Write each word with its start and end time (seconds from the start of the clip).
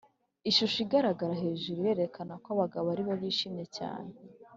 Ishusho 0.49 0.77
igaragara 0.85 1.33
hejuru 1.43 1.77
irerekana 1.81 2.33
ko 2.43 2.47
abagabo 2.55 2.85
aribo 2.93 3.13
bishimye 3.21 3.65
cyane 3.77 4.13